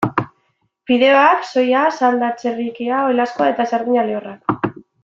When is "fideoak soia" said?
0.91-1.83